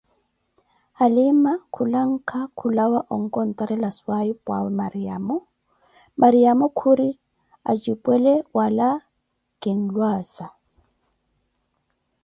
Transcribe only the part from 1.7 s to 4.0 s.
khulanka khulawa onkontarela